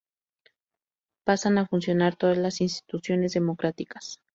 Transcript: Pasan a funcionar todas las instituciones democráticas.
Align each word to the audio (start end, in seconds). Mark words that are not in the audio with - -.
Pasan 1.25 1.59
a 1.59 1.67
funcionar 1.67 2.15
todas 2.15 2.35
las 2.39 2.59
instituciones 2.59 3.33
democráticas. 3.33 4.19